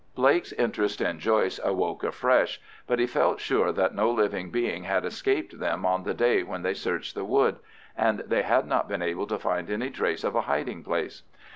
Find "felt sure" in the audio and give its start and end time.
3.05-3.71